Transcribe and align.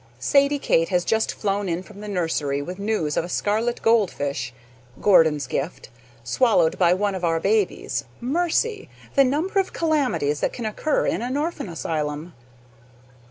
Sadie 0.17 0.57
Kate 0.57 0.89
has 0.89 1.05
just 1.05 1.31
flown 1.31 1.69
in 1.69 1.83
from 1.83 2.01
the 2.01 2.07
nursery 2.07 2.59
with 2.59 2.79
news 2.79 3.15
of 3.15 3.23
a 3.23 3.29
scarlet 3.29 3.83
goldfish 3.83 4.51
(Gordon's 4.99 5.45
gift) 5.45 5.89
swallowed 6.23 6.79
by 6.79 6.91
one 6.91 7.13
of 7.13 7.23
our 7.23 7.39
babies. 7.39 8.05
Mercy! 8.19 8.89
the 9.13 9.23
number 9.23 9.59
of 9.59 9.73
calamities 9.73 10.39
that 10.39 10.53
can 10.53 10.65
occur 10.65 11.05
in 11.05 11.21
an 11.21 11.37
orphan 11.37 11.69
asylum! 11.69 12.33